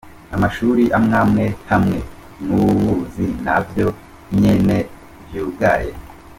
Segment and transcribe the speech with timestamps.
[0.35, 1.97] Amashule amwamwe hamwe
[2.45, 3.87] n'ubuzi navyo
[4.39, 4.77] nyene
[5.27, 5.91] vyugaye.